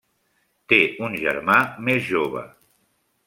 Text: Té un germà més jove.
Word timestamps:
Té 0.71 0.79
un 1.07 1.17
germà 1.25 1.59
més 1.89 2.01
jove. 2.09 2.45